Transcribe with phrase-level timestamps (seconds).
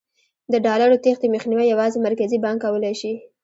[0.51, 3.13] د ډالرو تېښتې مخنیوی یوازې مرکزي بانک کولای شي.